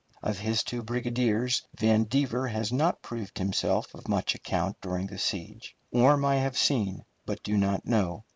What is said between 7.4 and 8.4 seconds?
do not know.